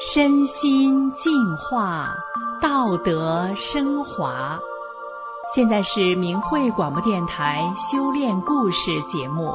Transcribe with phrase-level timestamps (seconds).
[0.00, 2.14] 身心净化，
[2.60, 4.58] 道德升华。
[5.54, 9.54] 现在是明慧广播电台修炼故事节目。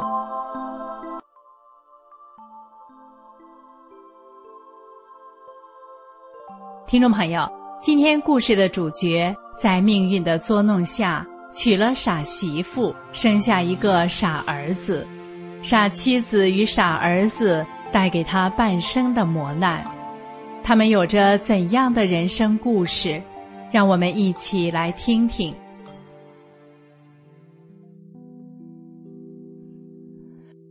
[6.85, 7.49] 听众朋友，
[7.81, 15.05] 今天故事的主角在命运的捉弄下娶了傻媳妇，生下一个傻儿子，
[15.61, 19.85] 傻妻子与傻儿子带给他半生的磨难。
[20.63, 23.21] 他们有着怎样的人生故事？
[23.71, 25.53] 让我们一起来听听。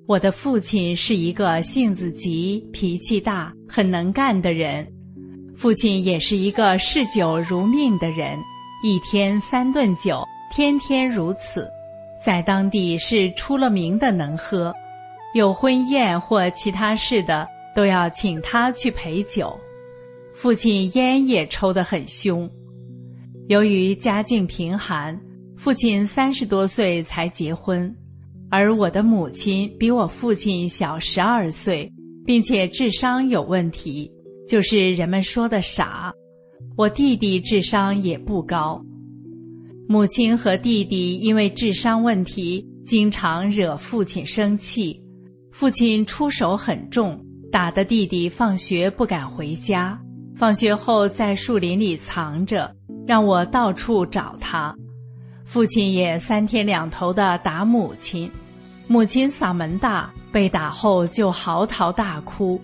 [0.06, 4.86] 我的父亲是一个性子急、脾气大、很能干的人，
[5.54, 8.38] 父亲也是一个嗜酒如命的人，
[8.84, 10.22] 一天三顿酒，
[10.54, 11.68] 天天如此，
[12.24, 14.72] 在当地是出了名的能喝，
[15.36, 19.54] 有婚宴或其他事的都要请他去陪酒。
[20.34, 22.48] 父亲烟也抽得很凶。
[23.46, 25.14] 由于家境贫寒，
[25.54, 27.94] 父亲三十多岁才结婚，
[28.50, 31.92] 而我的母亲比我父亲小十二岁，
[32.24, 34.10] 并且智商有问题，
[34.48, 36.10] 就是人们说的傻。
[36.78, 38.82] 我弟弟智商也不高，
[39.86, 44.98] 母亲和弟弟因为智商问题，经常惹父亲生气，
[45.58, 47.18] 父亲出手很重，
[47.50, 49.98] 打得弟弟放学不敢回家。
[50.34, 52.70] 放学后在树林里藏着，
[53.06, 54.76] 让我到处找他。
[55.46, 58.30] 父亲也三天两头的打母亲，
[58.86, 62.60] 母亲嗓门大，被打后就嚎啕大哭。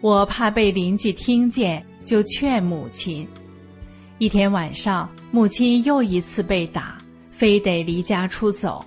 [0.00, 3.28] 我怕被邻居听见，就劝母亲。
[4.16, 6.96] 一天晚上，母亲又一次被打，
[7.30, 8.82] 非得离家出走，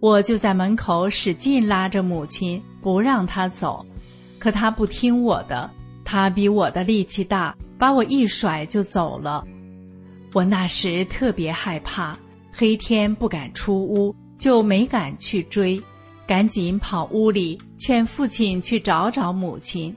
[0.00, 3.84] 我就在门口使劲拉着母亲，不让她走，
[4.38, 5.70] 可她不听我的，
[6.04, 7.54] 她比我的力气大。
[7.78, 9.42] 把我一甩就走了，
[10.34, 12.14] 我那时特别害怕，
[12.52, 15.82] 黑天不敢出屋，就没敢去追，
[16.26, 19.96] 赶紧跑屋里劝父亲去找找母亲，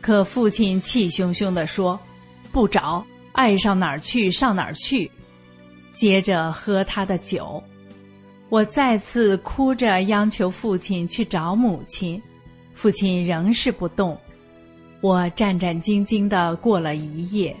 [0.00, 2.00] 可父亲气汹汹地说
[2.50, 5.10] ：“不找，爱上哪儿去上哪儿去。”
[5.92, 7.62] 接着喝他的酒，
[8.50, 12.20] 我再次哭着央求父亲去找母亲，
[12.74, 14.18] 父亲仍是不动。
[15.00, 17.54] 我战战兢兢地过了一夜，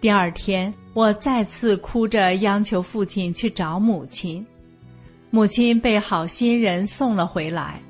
[0.00, 4.44] 第二天我再次哭着央求父亲去找母亲，
[5.30, 7.80] 母亲被好心人送了回来。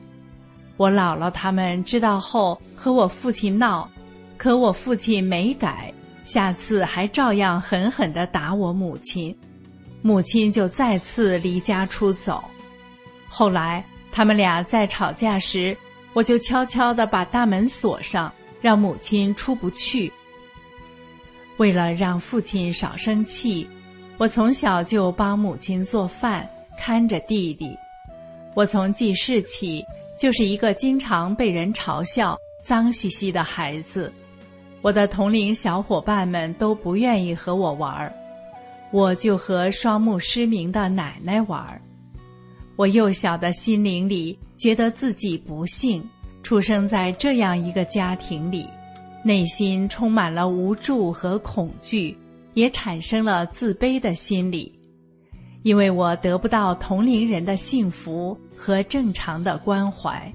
[0.77, 3.91] 我姥姥他们知道后和我父亲闹，
[4.37, 5.91] 可我父亲没改，
[6.27, 9.35] 下次还照样狠狠地打我母亲，
[10.09, 12.43] 母亲就再次离家出走。
[13.29, 15.77] 后来他们俩在吵架时，
[16.15, 18.33] 我就悄悄地把大门锁上。
[18.61, 20.13] 让母亲出不去。
[21.59, 23.69] 为了让父亲少生气，
[24.17, 26.45] 我从小就帮母亲做饭，
[26.77, 27.79] 看着弟弟。
[28.55, 29.85] 我从记事起
[30.19, 34.13] 就是一个经常被人嘲笑、脏兮兮的孩子。
[34.83, 38.13] 我的同龄小伙伴们都不愿意和我玩儿，
[38.91, 41.81] 我就和双目失明的奶奶玩儿。
[42.77, 46.03] 我幼小的心灵里觉得自己不幸。
[46.45, 48.67] 出生在这样一个家庭里，
[49.23, 52.17] 内心充满了无助和恐惧，
[52.55, 54.73] 也产生了自卑的心理，
[55.63, 60.33] 因为我得不到同龄人的幸福和正常的关怀。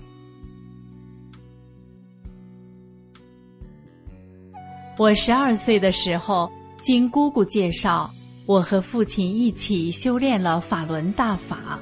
[5.00, 8.14] 我十二岁的时候，经姑姑介绍，
[8.46, 11.80] 我和父亲一起修炼了法轮大法，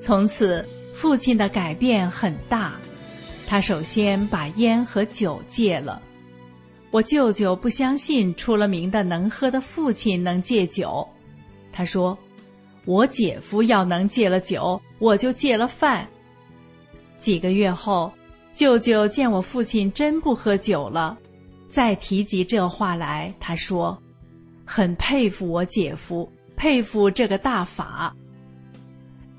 [0.00, 2.74] 从此父亲的改变很大。
[3.46, 6.00] 他首先把烟和酒戒了。
[6.90, 11.06] 我舅舅不相信出了名的能喝的父亲能戒酒，
[11.72, 12.16] 他说
[12.86, 16.08] ：“我姐夫要能戒了酒，我就戒了饭。”
[17.18, 18.10] 几个月后，
[18.54, 21.18] 舅舅见我父亲真不喝酒了，
[21.68, 24.00] 再提及这话来，他说
[24.64, 28.14] ：“很佩服我姐夫，佩服这个大法。”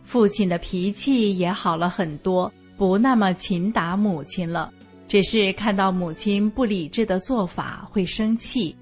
[0.04, 2.51] 父亲的脾气也好了很多。
[2.77, 4.69] 不那么勤打母亲了，
[5.07, 8.75] 只是看到母亲不理智的做法会生气。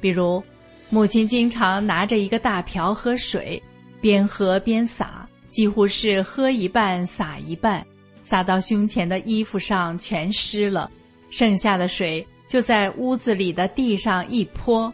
[0.00, 0.42] 比如，
[0.90, 3.62] 母亲经常拿着一个大瓢喝水，
[4.00, 7.86] 边喝边洒，几乎是喝一半洒一半，
[8.24, 10.90] 洒到胸前的衣服上全湿了，
[11.30, 14.92] 剩下的水就在屋子里的地上一泼。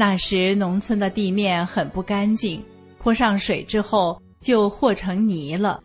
[0.00, 2.64] 那时农村的地面很不干净，
[2.98, 5.78] 泼上水之后就和成泥了。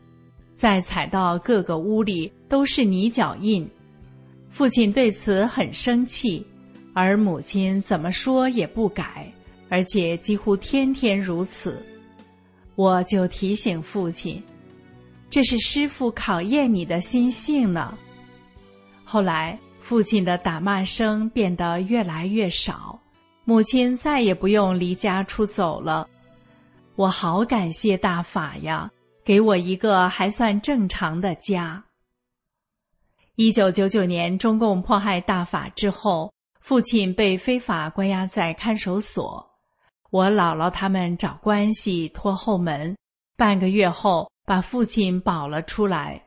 [0.56, 3.70] 再踩到各个屋里都是泥脚印，
[4.48, 6.48] 父亲对此很生气，
[6.94, 9.30] 而母亲怎么说也不改，
[9.68, 11.86] 而且几乎天天如此。
[12.76, 14.42] 我就提醒父亲
[15.30, 17.98] ：“这是师傅考验你的心性呢。”
[19.04, 22.98] 后来，父亲的打骂声变得越来越少，
[23.48, 26.10] 母亲再也不用离家出走了。
[26.96, 28.90] 我好感谢大法呀，
[29.24, 31.84] 给我一个还算正常的家。
[33.36, 39.48] 一九九九年，中共迫害大法之后，父亲被非法关押在看守所。
[40.10, 42.98] 我姥姥他们找关系拖后门，
[43.38, 46.20] 半个月后把父亲保了出来。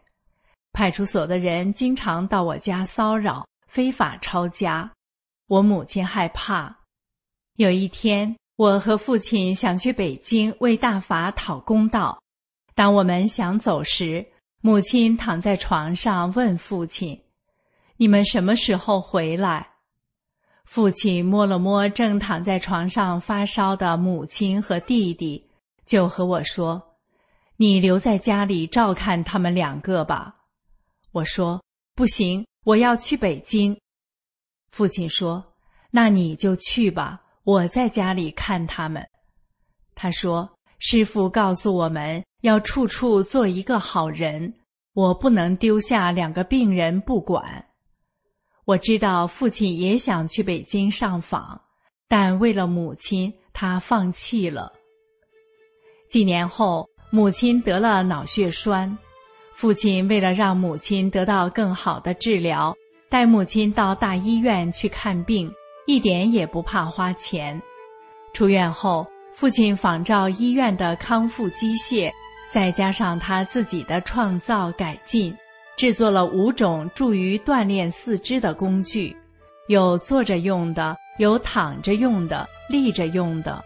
[0.73, 4.89] 派出所的人经常到我家骚扰，非法抄家。
[5.49, 6.78] 我母亲害怕。
[7.59, 12.17] 有一天，我和父亲想去北京为大法讨公道。
[12.73, 14.25] 当我们想走时，
[14.61, 17.21] 母亲躺在床上问父亲
[17.99, 19.69] ：“你们什么时候回来？”
[20.67, 25.45] 父亲摸了摸正躺在床上发烧的母亲和弟弟，
[25.85, 26.81] 就和我说
[27.59, 30.37] ：“你留在家里照看他们两个吧。”
[31.11, 31.61] 我说
[31.97, 33.77] ：“不行，我要去北京。”
[34.71, 35.45] 父亲说
[35.91, 39.03] ：“那你就去吧，我在家里看他们。”
[39.97, 40.47] 他说
[40.81, 44.55] ：“师傅告诉我们。”要处处做一个好人，
[44.95, 47.65] 我不能丢下两个病人不管。
[48.65, 51.61] 我知道父亲也想去北京上访，
[52.07, 54.73] 但为了母亲，他放弃了。
[56.09, 58.97] 几年后，母亲得了脑血栓，
[59.53, 62.73] 父亲为了让母亲得到更好的治疗，
[63.09, 65.53] 带母亲到大医院去看病，
[65.89, 67.61] 一点也不怕花钱。
[68.35, 72.13] 出院后，父亲仿照医院的康复机械。
[72.51, 75.37] 再加上他自己的创造改进，
[75.77, 79.15] 制作了五种助于锻炼四肢的工具，
[79.69, 83.63] 有坐着用的，有躺着用的，立着用的。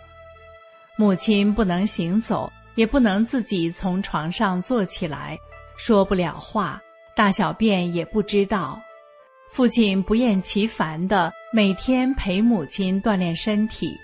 [0.97, 5.39] 母亲不能行走，也不能自己从床上坐起来，
[5.77, 6.81] 说不了话，
[7.15, 8.81] 大小便也不知道。
[9.49, 13.99] 父亲不厌其烦地每天陪母亲锻炼身体，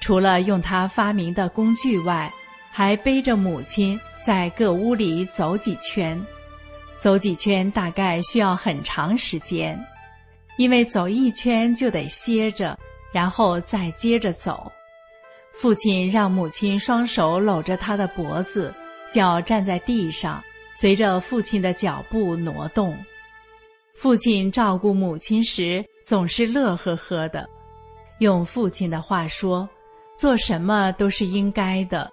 [0.00, 2.32] 除了用他发明的工具外。
[2.76, 6.20] 还背着母亲在各屋里走几圈，
[6.98, 9.78] 走几圈大概需要很长时间，
[10.56, 12.76] 因为走一圈就得歇着，
[13.12, 14.72] 然后再接着走。
[15.52, 18.74] 父亲让母亲双手搂着他的脖子，
[19.08, 20.42] 脚站在地上，
[20.74, 22.92] 随着父亲的脚步挪动。
[23.94, 27.48] 父亲照顾母亲时总是乐呵呵的，
[28.18, 29.66] 用父亲的话说
[30.18, 32.10] ：“做什么都是应该的。”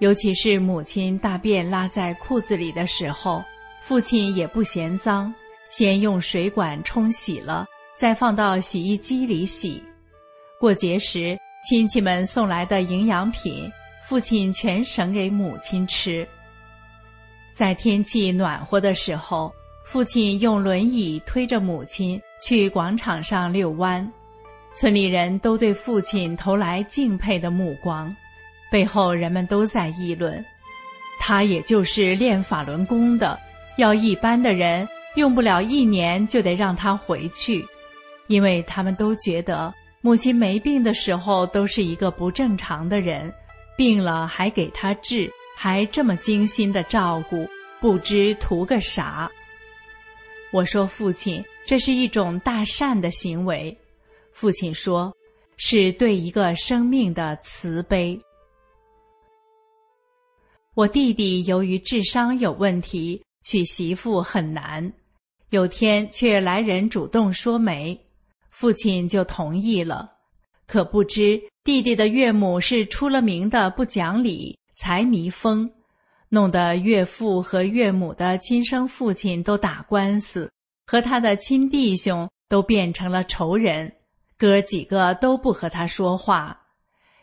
[0.00, 3.40] 尤其是母亲大便拉在裤子里的时候，
[3.80, 5.32] 父亲也不嫌脏，
[5.70, 7.64] 先用水管冲洗了，
[7.94, 9.82] 再放到洗衣机里洗。
[10.58, 11.38] 过节时，
[11.68, 13.70] 亲戚们送来的营养品，
[14.02, 16.26] 父亲全省给母亲吃。
[17.52, 24.06] 在天气暖和的时候，父亲用轮椅推着母亲去广场上遛弯，
[24.74, 28.14] 村里人都对父亲投来敬佩的目光。
[28.70, 30.44] 背后人们都在议论，
[31.18, 33.38] 他也就是练法轮功的，
[33.78, 37.64] 要一般的人用不了一年就得让他回去，
[38.26, 43.32] 因为他们都觉得母亲没病的时候都是一个不正常的人，
[43.74, 47.48] 病了还给他治，还这么精心的照顾，
[47.80, 49.30] 不知图个啥。
[50.50, 53.76] 我说父亲，这是一种大善的行为。
[54.30, 55.14] 父亲说，
[55.56, 58.20] 是对一个生命的慈悲。
[60.74, 64.92] 我弟弟由于智商有问题，娶媳妇很难。
[65.50, 67.96] 有天却来人主动说媒，
[68.50, 70.10] 父亲就同意了。
[70.66, 75.70] 可不知弟弟的岳母是出了名的不讲理、财迷疯，
[76.28, 80.50] 弄得岳父和岳母的亲生父亲都打官司，
[80.86, 83.92] 和他的亲弟兄都变成了仇人，
[84.36, 86.60] 哥几个都不和他说话。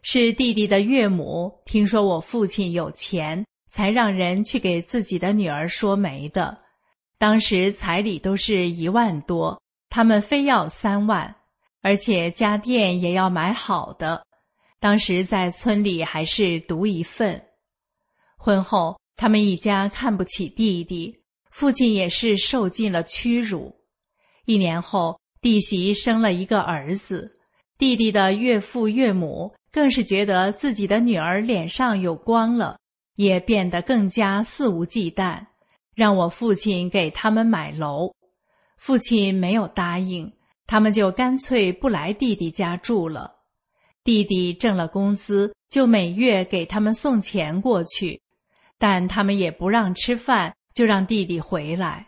[0.03, 6.57] 是弟弟的岳母听说我父亲有钱，才让人去给自己的女儿说媒的。
[7.19, 11.35] 当时彩礼都是一万多，他们非要三万，
[11.81, 14.25] 而且家电也要买好的。
[14.79, 17.39] 当时在村里还是独一份。
[18.37, 21.20] 婚后，他们一家看不起弟弟，
[21.51, 23.75] 父亲也是受尽了屈辱。
[24.45, 27.37] 一年后，弟媳生了一个儿子，
[27.77, 29.53] 弟弟的岳父岳母。
[29.73, 32.77] 更是觉得自己的女儿脸上有光了，
[33.15, 35.41] 也变得更加肆无忌惮，
[35.95, 38.13] 让我父亲给他们买楼。
[38.75, 40.29] 父亲没有答应，
[40.67, 43.33] 他们就干脆不来弟弟家住了。
[44.03, 48.21] 弟弟挣了工资，就每月给他们送钱过去，
[48.77, 52.07] 但他们也不让吃饭，就让弟弟回来。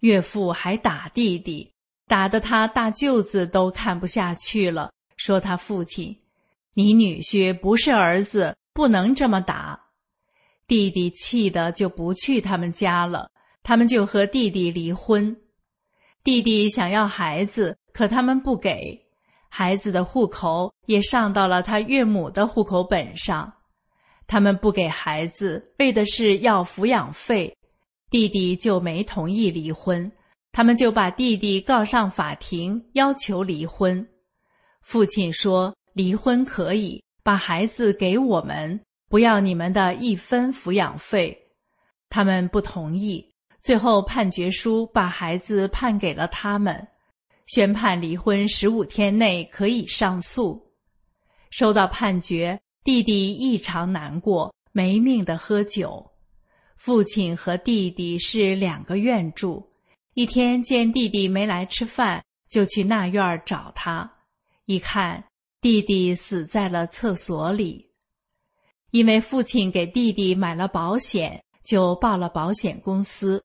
[0.00, 1.72] 岳父还打弟弟，
[2.06, 6.16] 打得他大舅子都看不下去了，说他父亲
[6.74, 9.80] ：“你女婿不是儿子，不能这么打。”
[10.68, 13.30] 弟弟气得就不去他们家了，
[13.62, 15.36] 他们就和弟弟离婚。
[16.22, 19.06] 弟弟想要孩子，可他们不给。
[19.48, 23.50] 孩子的户口也上到了他岳母的户口本上，
[24.26, 27.56] 他们不给孩子，为的是要抚养费。
[28.10, 30.10] 弟弟就没同意离婚，
[30.52, 34.06] 他们就把弟弟告上法庭，要求离婚。
[34.80, 41.36] 父亲说：“离婚可以，把孩子给我们，不要你们的一分抚养费。”
[42.08, 43.22] 他们不同意，
[43.60, 46.88] 最后判决书把孩子判给了他们。
[47.46, 50.72] 宣判离婚十五天内可以上诉。
[51.50, 56.10] 收到判决，弟弟异常难过，没命的喝酒。
[56.78, 59.68] 父亲和弟弟是两个院住。
[60.14, 64.08] 一天见弟弟没来吃饭，就去那院找他。
[64.66, 65.22] 一看，
[65.60, 67.90] 弟弟死在了厕所里。
[68.92, 73.44] 因为父亲给弟弟买了保险，就报了保险公司。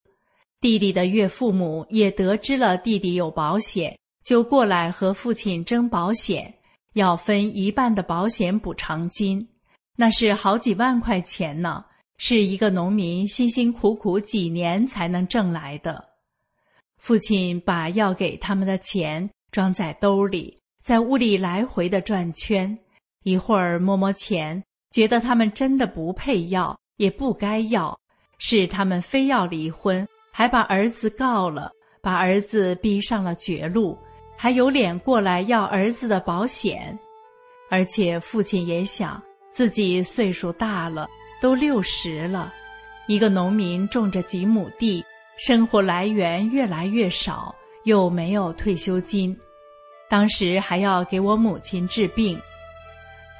[0.62, 6.54] 弟弟的岳父母也得知了弟弟有保险，就过来和父亲争保险，
[6.94, 9.50] 要分一半的保险补偿金，
[9.98, 11.84] 那是好几万块钱呢，
[12.26, 16.02] 是一个农民辛辛苦苦几年才能挣来的。
[16.96, 22.80] 父亲把要给他们的钱装在兜里，在屋里来回的转圈，
[23.24, 28.00] 一会儿摸摸钱，觉得他们真的不配要，也不该要，
[28.38, 30.08] 是他们非要离婚。
[30.32, 33.98] 还把儿子告了，把儿子逼上了绝路，
[34.38, 36.98] 还有脸过来要儿子的保险？
[37.70, 41.06] 而且父亲也想自己岁数大了，
[41.44, 42.54] 都六十了，
[43.06, 45.04] 一个农民种着几亩地，
[45.38, 49.38] 生活来源越来越少，又没有退休金，
[50.10, 52.42] 当时还要给我母亲治病。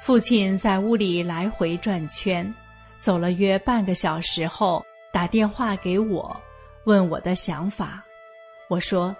[0.02, 2.54] 父亲在屋里来回转圈，
[2.98, 6.38] 走了约半个小时后，打电话给我。
[6.84, 8.04] 问我的想法，
[8.68, 9.16] 我说：“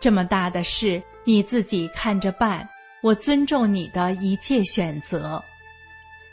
[0.00, 2.68] 这么大的事，你自己看着办。
[3.02, 5.42] 我尊重你的一切选择。”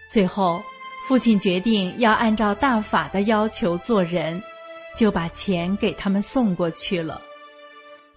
[0.07, 0.61] 最后，
[1.07, 4.43] 父亲决定要按照大法的要求做人，
[4.93, 7.21] 就把钱给他们送过去了。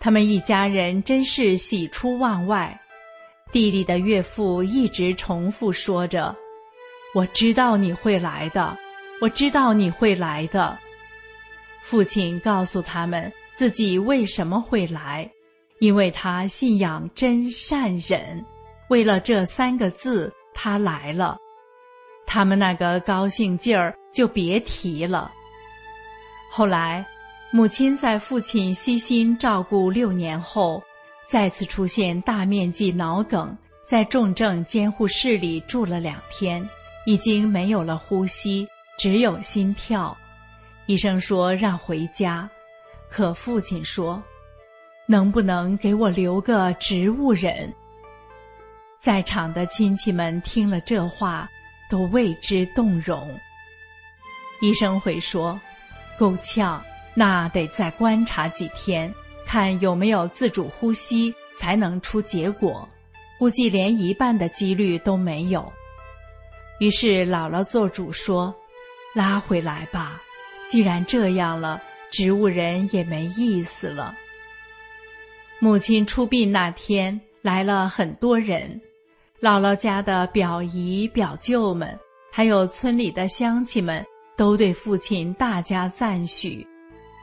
[0.01, 2.77] 他们一家人真是喜出望外。
[3.53, 6.35] 弟弟的岳父一直重复说着
[7.15, 8.77] ：“我知道你会来的，
[9.21, 10.77] 我知道你会来的。”
[11.83, 15.31] 父亲告诉他们自己为什么会来，
[15.79, 18.45] 因为他信仰真善忍，
[18.89, 21.39] 为了这三个字，他来了。
[22.27, 25.31] 他们那个高兴劲儿就别提了。
[26.51, 27.05] 后来，
[27.51, 30.83] 母亲在父亲悉心照顾六年后，
[31.27, 36.69] 再次出现大面积脑梗，在重症监护室里住了两天，
[37.07, 40.17] 已经没有了呼吸，只有心跳。
[40.87, 42.49] 医生说让回家，
[43.09, 44.21] 可父亲说
[45.07, 47.73] ：“能不能给我留个植物人？”
[48.99, 51.49] 在场的亲戚们听了这话，
[51.91, 53.39] 都为之动容。
[54.63, 55.61] 医生会说
[56.19, 56.83] ：“够呛，
[57.15, 59.13] 那得再观察几天，
[59.45, 62.89] 看有没有自主呼吸，才能出结果。
[63.39, 65.71] 估计连一半的几率都没有。”
[66.79, 68.55] 于是姥姥做主说
[69.15, 70.23] ：“拉回来吧。”
[70.69, 71.83] 既然这样了，
[72.13, 74.15] 植物人也没意思了。
[75.59, 78.81] 母亲出殡那天来了很多人，
[79.41, 81.99] 姥姥家的表姨表舅们，
[82.31, 84.05] 还有村里的乡亲们，
[84.37, 86.67] 都对父亲大加赞许，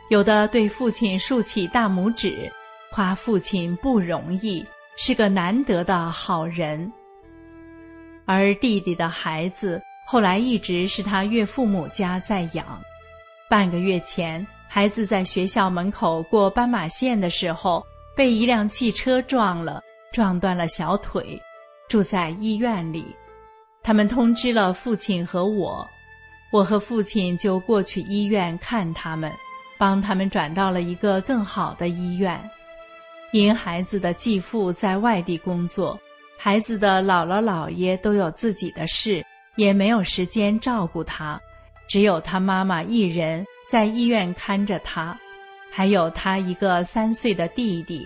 [0.10, 2.52] 有的对父亲竖起大拇指，
[2.92, 6.92] 夸父亲不容易，是个难得的好人。
[8.26, 12.66] 而弟弟的孩子后来一直是他岳父母家在养。
[13.48, 21.40] 半个月前，孩子在学校门口过斑马线的时候，被一辆汽车撞了，撞断了小腿，
[21.88, 23.16] 住在医院里。
[23.84, 25.88] 他们通知了父亲和我，
[26.52, 29.32] 我和父亲就过去医院看他们，
[29.78, 32.38] 帮他们转到了一个更好的医院。
[33.32, 36.00] 因孩子的继父在外地工作，
[36.38, 39.24] 孩子的姥姥姥爷都有自己的事，
[39.56, 41.40] 也没有时间照顾他。
[41.88, 45.18] 只有他妈妈一人在医院看着他，
[45.72, 48.06] 还有他一个三岁的弟弟。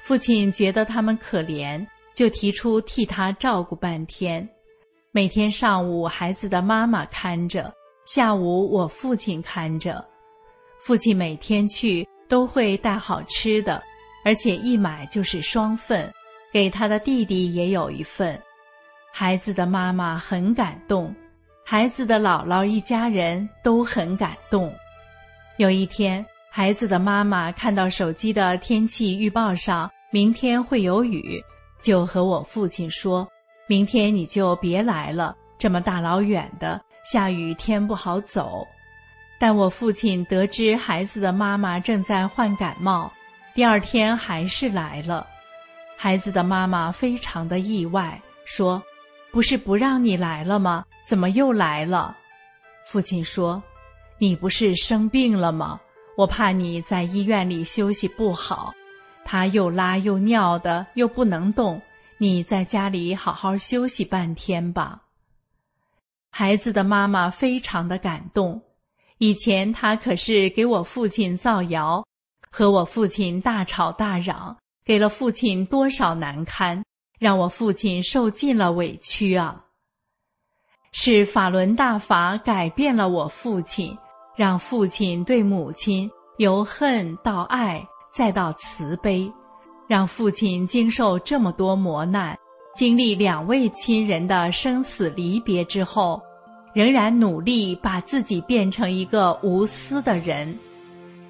[0.00, 1.86] 父亲觉得他们可怜，
[2.18, 4.46] 就提出替他照顾半天。
[5.12, 7.72] 每天上午孩子的妈妈看着，
[8.06, 10.04] 下午我父亲看着。
[10.80, 13.80] 父亲每天去都会带好吃的，
[14.24, 16.12] 而且一买就是双份，
[16.52, 18.36] 给他的弟弟也有一份。
[19.12, 21.14] 孩子的妈妈很感动，
[21.64, 24.74] 孩子的姥姥一家人都很感动。
[25.58, 31.40] 有一天，孩子的妈妈看到手机的天气预报上明天会有雨，
[31.80, 33.28] 就和我父亲说
[33.68, 38.66] ：“明天你就别来了，这么大老远的，下雨天不好走。”
[39.40, 43.10] 但我父亲得知孩子的妈妈正在患感冒，
[43.54, 45.26] 第二天还是来了。
[45.96, 48.82] 孩子的妈妈非常的意外，说
[49.30, 50.84] ：“不是不让你来了吗？
[51.04, 52.16] 怎么又来了？”
[52.84, 53.62] 父亲说
[54.18, 55.80] ：“你不是生病了吗？
[56.16, 58.74] 我怕你在医院里休息不好，
[59.30, 61.82] 他又拉又尿的，又不能动，
[62.16, 65.02] 你在家里好好休息半天吧。”
[66.32, 68.58] 孩子的妈妈非常的感动。
[69.18, 72.02] 以前他可是给我父亲造谣，
[72.50, 76.82] 和我父亲大吵大嚷，给了父亲多少难堪，
[77.18, 79.62] 让我父亲受尽了委屈啊！
[80.92, 83.94] 是法轮大法改变了我父亲，
[84.34, 87.86] 让父亲对母亲由恨到爱，
[88.18, 89.32] 再到慈悲，
[89.86, 92.36] 让父亲经受这么多磨难，
[92.74, 96.20] 经历两位亲人的生死离别之后。
[96.74, 100.52] 仍然努力把自己变成一个无私的人，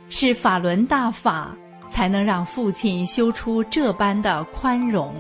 [0.09, 1.55] 是法轮大法
[1.87, 5.15] 才能让父亲修出这般的宽容。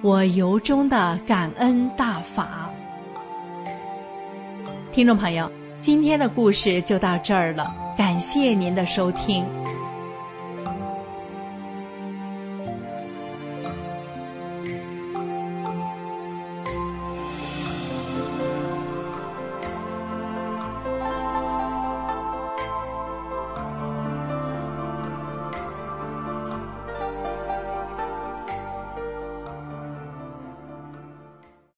[0.00, 2.70] 我由衷的感恩大法。
[4.90, 5.50] 听众朋友，
[5.80, 9.44] 今天的故事就到这儿了，感谢您的收听。